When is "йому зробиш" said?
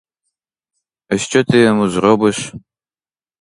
1.59-2.53